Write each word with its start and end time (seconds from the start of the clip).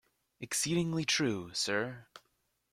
Exceedingly 0.39 1.05
true, 1.05 1.53
sir. 1.53 2.07